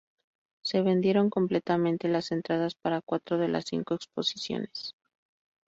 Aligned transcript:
Se 0.63 0.81
vendieron 0.81 1.29
completamente 1.29 2.07
las 2.07 2.31
entradas 2.31 2.73
para 2.73 3.03
cuatro 3.03 3.37
de 3.37 3.49
las 3.49 3.65
cinco 3.65 3.93
exposiciones. 3.93 4.95